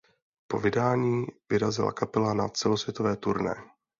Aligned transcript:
Po 0.47 0.59
vydání 0.59 1.27
vyrazila 1.49 1.91
kapela 1.91 2.33
na 2.33 2.47
celosvětové 2.49 3.15
turné. 3.15 3.55